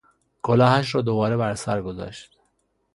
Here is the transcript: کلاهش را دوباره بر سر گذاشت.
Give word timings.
کلاهش 0.41 0.95
را 0.95 1.01
دوباره 1.01 1.37
بر 1.37 1.55
سر 1.55 1.81
گذاشت. 1.81 2.39